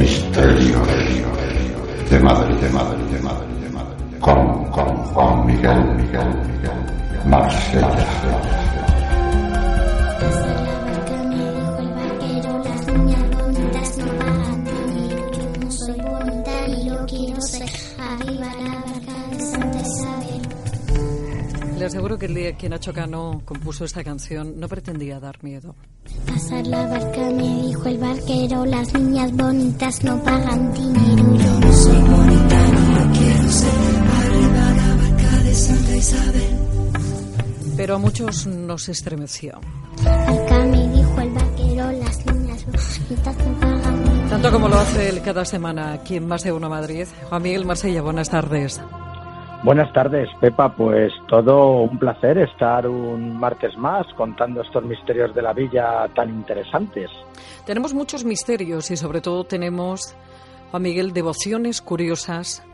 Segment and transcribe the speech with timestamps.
[0.00, 0.80] Misterio
[2.08, 4.18] de Madrid, de Madrid, de Madrid, de Madrid.
[4.18, 8.40] Con, con Juan Miguel, Miguel, Miguel, Marsella.
[21.78, 25.74] Le aseguro que el día que Nacho Cano compuso esta canción no pretendía dar miedo.
[26.26, 27.59] Pasar la barca, me
[28.40, 31.34] barquero, las niñas bonitas no pagan dinero.
[31.36, 33.70] Yo no soy bonita, no quiero ser.
[34.18, 36.58] Arriba la barca de Santa Isabel.
[37.76, 39.60] Pero a muchos nos estremeció.
[40.04, 44.30] Barca, me dijo el barquero, las niñas bonitas no pagan dinero.
[44.30, 47.06] Tanto como lo hace él cada semana aquí en Más de Uno Madrid.
[47.28, 48.80] Juan Miguel Marsella, buenas tardes.
[49.62, 50.74] Buenas tardes, Pepa.
[50.74, 56.30] Pues todo un placer estar un martes más contando estos misterios de la villa tan
[56.30, 57.10] interesantes.
[57.66, 60.16] Tenemos muchos misterios y sobre todo tenemos,
[60.70, 62.64] Juan Miguel, devociones curiosas.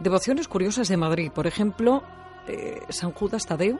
[0.00, 1.32] Devociones curiosas de Madrid.
[1.32, 2.02] Por ejemplo,
[2.46, 3.78] eh, San Judas Tadeo.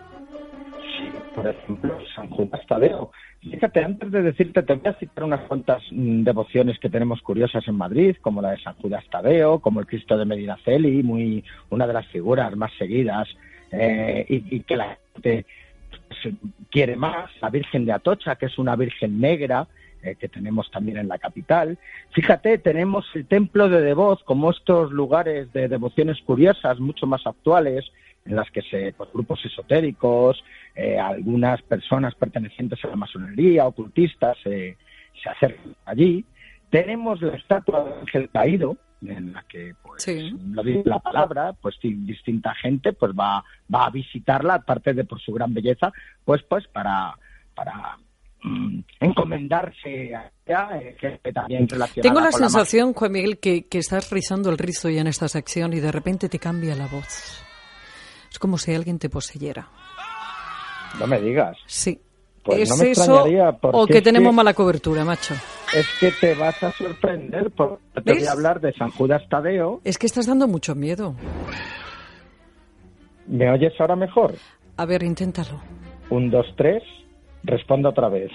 [1.34, 3.10] Por ejemplo, San Judas Tadeo.
[3.40, 7.66] Fíjate, antes de decirte, te voy a citar unas cuantas mm, devociones que tenemos curiosas
[7.68, 11.86] en Madrid, como la de San Judas Tadeo, como el Cristo de Medinaceli, muy una
[11.86, 13.28] de las figuras más seguidas
[13.72, 15.46] eh, y, y que la gente
[15.90, 16.34] pues,
[16.70, 19.66] quiere más, la Virgen de Atocha, que es una Virgen negra,
[20.04, 21.78] eh, que tenemos también en la capital.
[22.10, 27.90] Fíjate, tenemos el templo de Devoz como estos lugares de devociones curiosas, mucho más actuales,
[28.24, 30.42] en las que se, pues, grupos esotéricos,
[30.74, 34.76] eh, algunas personas pertenecientes a la masonería, ocultistas, eh,
[35.22, 36.24] se acercan allí.
[36.70, 40.30] Tenemos la estatua de Ángel Caído, en la que, pues, Sí.
[40.52, 45.04] lo dice la palabra, pues di- distinta gente pues va, va a visitarla, aparte de
[45.04, 45.92] por su gran belleza,
[46.24, 47.14] pues pues para,
[47.54, 47.98] para
[48.42, 53.78] mm, encomendarse a ella, eh, que también relacionada Tengo la sensación, Juan Miguel, que, que
[53.78, 57.43] estás rizando el rizo ya en esta sección y de repente te cambia la voz.
[58.34, 59.68] Es como si alguien te poseyera.
[60.98, 61.56] No me digas.
[61.66, 62.00] Sí.
[62.42, 63.24] Pues ¿Es no me eso
[63.62, 65.34] o que tenemos que- mala cobertura, macho?
[65.72, 68.28] Es que te vas a sorprender porque te voy ¿Ves?
[68.28, 69.80] a hablar de San Judas Tadeo.
[69.84, 71.14] Es que estás dando mucho miedo.
[73.28, 74.34] ¿Me oyes ahora mejor?
[74.78, 75.60] A ver, inténtalo.
[76.10, 76.82] Un, dos, tres.
[77.44, 78.32] Respondo otra vez.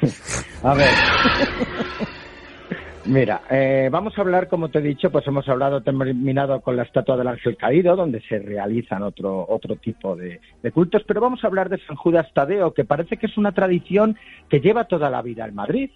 [0.62, 0.88] a ver.
[3.04, 6.84] Mira, eh, vamos a hablar, como te he dicho, pues hemos hablado, terminado con la
[6.84, 10.40] estatua del ángel caído, donde se realizan otro, otro tipo de,
[10.72, 14.16] cultos, pero vamos a hablar de San Judas Tadeo, que parece que es una tradición
[14.48, 15.90] que lleva toda la vida en Madrid.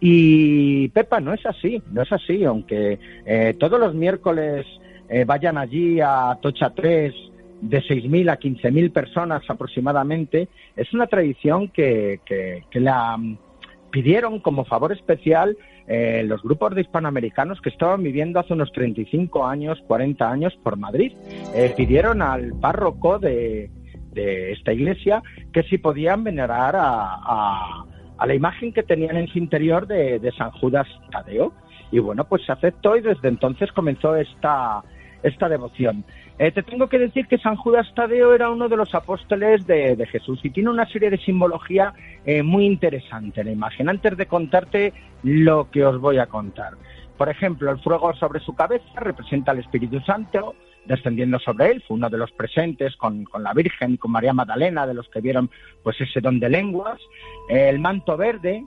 [0.00, 4.66] Y Pepa, no es así, no es así, aunque eh, todos los miércoles
[5.10, 7.12] eh, vayan allí a Tocha 3
[7.60, 13.18] de 6.000 a 15.000 personas aproximadamente, es una tradición que, que, que la
[13.92, 19.46] pidieron como favor especial eh, los grupos de hispanoamericanos que estaban viviendo hace unos 35
[19.46, 21.12] años, 40 años por Madrid.
[21.54, 23.70] Eh, pidieron al párroco de,
[24.12, 27.84] de esta iglesia que si podían venerar a, a-
[28.26, 31.52] la imagen que tenían en su interior de San Judas Tadeo.
[31.90, 34.82] Y bueno, pues se aceptó y desde entonces comenzó esta,
[35.22, 36.04] esta devoción.
[36.38, 40.06] Eh, te tengo que decir que San Judas Tadeo era uno de los apóstoles de,
[40.10, 41.92] Jesús y tiene una serie de simbología
[42.24, 43.88] eh, muy interesante la imagen.
[43.88, 46.72] Antes de contarte lo que os voy a contar.
[47.16, 51.96] Por ejemplo, el fuego sobre su cabeza representa al Espíritu Santo descendiendo sobre él, fue
[51.96, 55.20] uno de los presentes con, con la Virgen y con María Magdalena, de los que
[55.20, 55.50] vieron
[55.82, 56.98] pues ese don de lenguas.
[57.48, 58.64] Eh, el manto verde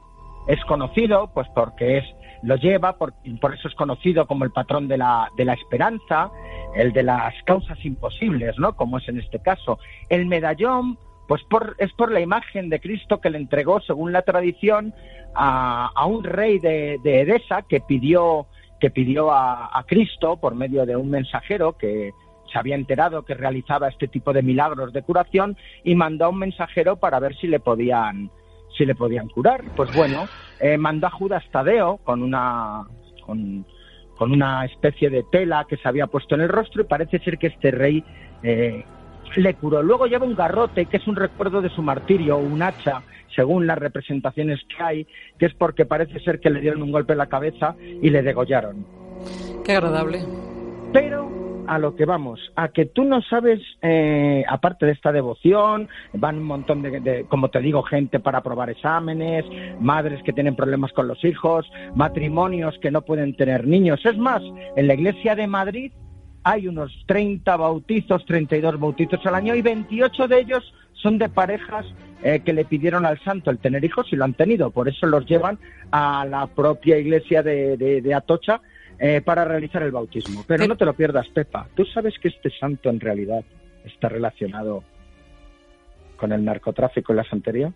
[0.47, 2.05] es conocido pues porque es
[2.43, 6.29] lo lleva, por, por eso es conocido como el patrón de la, de la esperanza,
[6.75, 8.75] el de las causas imposibles, ¿no?
[8.75, 9.79] Como es en este caso.
[10.09, 10.97] El medallón,
[11.27, 14.93] pues por, es por la imagen de Cristo que le entregó, según la tradición,
[15.33, 18.47] a, un rey de, de Edesa que pidió,
[18.79, 22.13] que pidió a, a Cristo por medio de un mensajero que
[22.51, 26.39] se había enterado que realizaba este tipo de milagros de curación y mandó a un
[26.39, 28.29] mensajero para ver si le podían
[28.77, 29.63] si le podían curar.
[29.75, 30.27] Pues bueno,
[30.59, 32.85] eh, mandó a Judas Tadeo con una
[33.25, 33.65] con,
[34.17, 37.37] con una especie de tela que se había puesto en el rostro y parece ser
[37.37, 38.03] que este rey
[38.43, 38.83] eh,
[39.35, 39.83] le curó.
[39.83, 43.01] Luego lleva un garrote que es un recuerdo de su martirio, un hacha,
[43.35, 45.07] según las representaciones que hay,
[45.37, 48.21] que es porque parece ser que le dieron un golpe en la cabeza y le
[48.21, 48.85] degollaron.
[49.63, 50.19] Qué agradable.
[50.93, 51.34] Pero
[51.67, 56.37] a lo que vamos, a que tú no sabes, eh, aparte de esta devoción, van
[56.37, 59.45] un montón de, de, como te digo, gente para aprobar exámenes,
[59.79, 64.05] madres que tienen problemas con los hijos, matrimonios que no pueden tener niños.
[64.05, 64.41] Es más,
[64.75, 65.91] en la iglesia de Madrid
[66.43, 71.85] hay unos 30 bautizos, 32 bautizos al año y 28 de ellos son de parejas
[72.23, 74.71] eh, que le pidieron al santo el tener hijos y lo han tenido.
[74.71, 75.59] Por eso los llevan
[75.91, 78.61] a la propia iglesia de, Atocha
[78.99, 80.43] eh, para realizar el bautismo.
[80.47, 81.67] Pero no te lo pierdas, Pepa.
[81.75, 83.43] ¿Tú sabes que este santo en realidad
[83.83, 84.83] está relacionado
[86.17, 87.73] con el narcotráfico y la santería?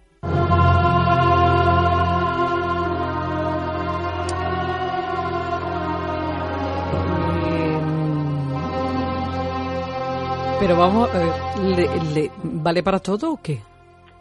[10.60, 11.10] Pero vamos,
[11.63, 13.62] ¿le, vale para todo o qué?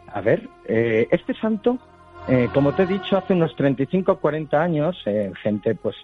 [0.07, 1.77] A ver, eh, este santo,
[2.27, 5.95] eh, como te he dicho, hace unos 35 o 40 años, eh, gente pues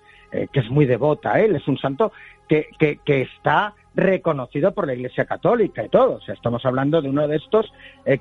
[0.51, 2.12] que es muy devota él, es un santo
[2.50, 6.15] que, que, que, está reconocido por la Iglesia Católica y todo.
[6.15, 7.71] O sea, estamos hablando de uno de estos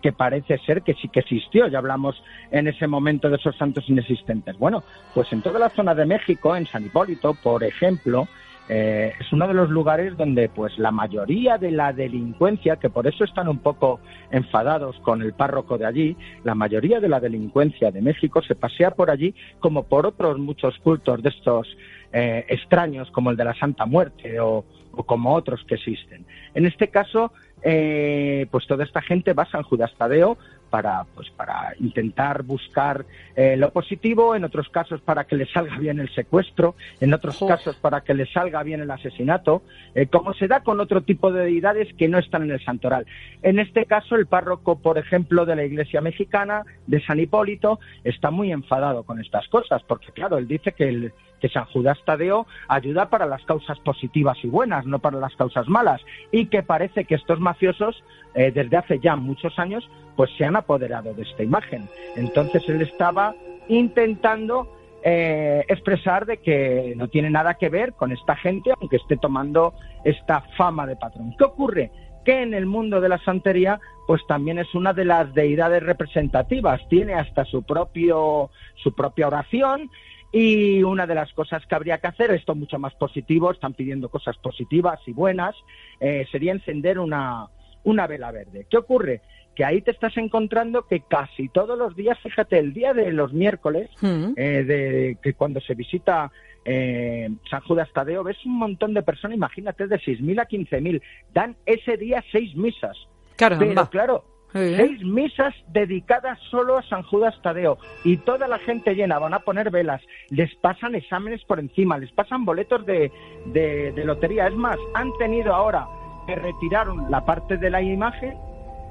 [0.01, 1.67] que parece ser que sí que existió.
[1.67, 4.57] Ya hablamos en ese momento de esos santos inexistentes.
[4.57, 8.29] Bueno, pues en toda la zona de México, en San Hipólito, por ejemplo,
[8.69, 13.07] eh, es uno de los lugares donde pues la mayoría de la delincuencia, que por
[13.07, 14.01] eso están un poco
[14.31, 18.93] enfadados con el párroco de allí, la mayoría de la delincuencia de México se pasea
[18.93, 21.77] por allí como por otros muchos cultos de estos
[22.13, 24.65] eh, extraños como el de la Santa Muerte o,
[25.07, 26.25] como otros que existen.
[26.55, 27.33] En este caso,
[27.63, 30.39] eh, pues toda esta gente va a San Judas Tadeo
[30.75, 33.07] para, pues, para intentar buscar
[33.37, 37.39] eh, lo positivo, en otros casos para que le salga bien el secuestro, en otros
[37.47, 39.63] casos para que le salga bien el asesinato,
[39.95, 43.07] eh, como se da con otro tipo de deidades que no están en el santoral.
[43.45, 48.33] En este caso, el párroco, por ejemplo, de la Iglesia mexicana, de San Hipólito, está
[48.33, 51.13] muy enfadado con estas cosas, porque claro, él dice que el,
[51.45, 55.69] que San Judas Tadeo ayuda para las causas positivas y buenas, no para las causas
[55.69, 56.01] malas,
[56.33, 58.03] y que parece que estos mafiosos,
[58.35, 59.87] eh, desde hace ya muchos años,
[60.17, 61.87] pues se han apoderado de esta imagen.
[62.17, 63.35] Entonces él estaba
[63.69, 64.75] intentando
[65.05, 69.75] eh, expresar de que no tiene nada que ver con esta gente, aunque esté tomando
[70.03, 71.35] esta fama de patrón.
[71.37, 71.91] ¿Qué ocurre?
[72.25, 76.81] Que en el mundo de la santería, pues también es una de las deidades representativas,
[76.89, 79.91] tiene hasta su propio su propia oración
[80.37, 84.09] y una de las cosas que habría que hacer, esto mucho más positivo, están pidiendo
[84.09, 85.55] cosas positivas y buenas,
[86.01, 87.47] eh, sería encender una,
[87.85, 88.67] una vela verde.
[88.69, 89.21] ¿Qué ocurre?
[89.55, 93.33] Que ahí te estás encontrando que casi todos los días, fíjate, el día de los
[93.33, 94.33] miércoles, mm.
[94.35, 96.33] eh, de que cuando se visita
[96.65, 101.01] eh, San Judas Tadeo, ves un montón de personas, imagínate, de 6.000 a 15.000,
[101.33, 102.97] dan ese día seis misas.
[103.37, 104.25] Claro, Pero claro,
[104.55, 109.41] Seis misas dedicadas solo a San Judas Tadeo y toda la gente llena, van a
[109.41, 113.11] poner velas, les pasan exámenes por encima, les pasan boletos de,
[113.47, 114.47] de, lotería.
[114.47, 115.89] Es más, han tenido ahora
[116.29, 118.39] que retiraron la parte de la imagen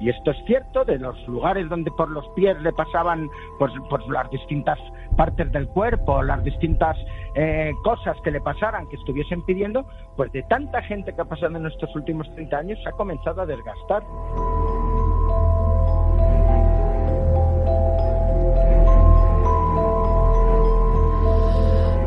[0.01, 3.71] y esto es cierto, de los lugares donde por los pies le pasaban pues,
[4.09, 4.77] las distintas
[5.15, 6.97] partes del cuerpo, las distintas
[7.35, 9.85] eh, cosas que le pasaran, que estuviesen pidiendo,
[10.17, 13.43] pues de tanta gente que ha pasado en estos últimos 30 años se ha comenzado
[13.43, 14.03] a desgastar.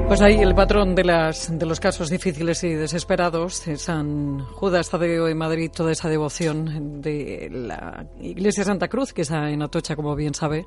[0.09, 5.27] Pues ahí el patrón de, las, de los casos difíciles y desesperados, San Judas Tadeo
[5.27, 10.15] en Madrid, toda esa devoción de la Iglesia Santa Cruz, que está en Atocha, como
[10.15, 10.65] bien sabe.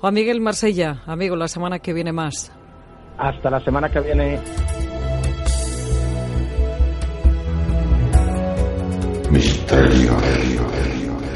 [0.00, 2.50] Juan Miguel Marsella, amigo, la semana que viene más.
[3.18, 4.40] Hasta la semana que viene.
[9.30, 10.16] Misterio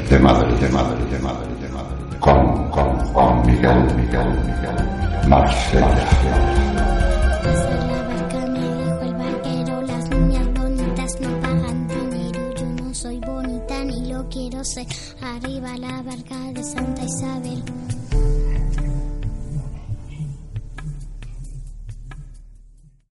[0.09, 2.19] de madre, de madre, de madre, de madre.
[2.19, 7.08] Con, con Juan Miguel, Miguel, Miguel Marsella.
[15.35, 16.18] Arriba la Isabel.